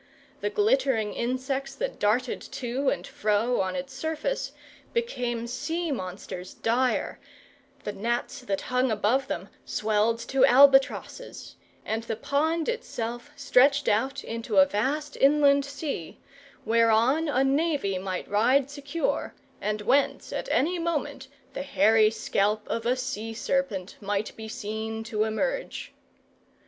The 0.39 0.49
glittering 0.49 1.13
insects 1.13 1.75
that 1.75 1.99
darted 1.99 2.41
to 2.53 2.89
and 2.89 3.05
fro 3.05 3.61
on 3.61 3.75
its 3.75 3.93
surface 3.93 4.51
became 4.93 5.45
sea 5.45 5.91
monsters 5.91 6.55
dire, 6.55 7.19
the 7.83 7.91
gnats 7.93 8.39
that 8.41 8.61
hung 8.61 8.89
above 8.89 9.27
them 9.27 9.49
swelled 9.63 10.17
to 10.29 10.43
albatrosses, 10.43 11.55
and 11.85 12.01
the 12.01 12.15
pond 12.15 12.67
itself 12.67 13.29
stretched 13.35 13.87
out 13.87 14.23
into 14.23 14.57
a 14.57 14.65
vast 14.65 15.17
inland 15.17 15.65
sea, 15.65 16.17
whereon 16.65 17.27
a 17.29 17.43
navy 17.43 17.99
might 17.99 18.27
ride 18.27 18.71
secure, 18.71 19.35
and 19.61 19.81
whence 19.83 20.33
at 20.33 20.49
any 20.49 20.79
moment 20.79 21.27
the 21.53 21.61
hairy 21.61 22.09
scalp 22.09 22.67
of 22.67 22.87
a 22.87 22.95
sea 22.95 23.35
serpent 23.35 23.97
might 24.01 24.35
be 24.35 24.47
seen 24.47 25.03
to 25.03 25.25
emerge. 25.25 25.93